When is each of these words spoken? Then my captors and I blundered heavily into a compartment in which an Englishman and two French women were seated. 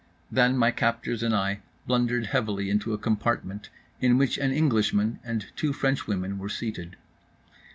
Then 0.31 0.57
my 0.57 0.71
captors 0.71 1.21
and 1.21 1.35
I 1.35 1.59
blundered 1.85 2.25
heavily 2.25 2.71
into 2.71 2.91
a 2.91 2.97
compartment 2.97 3.69
in 3.99 4.17
which 4.17 4.39
an 4.39 4.51
Englishman 4.51 5.19
and 5.23 5.45
two 5.55 5.73
French 5.73 6.07
women 6.07 6.39
were 6.39 6.49
seated. 6.49 6.95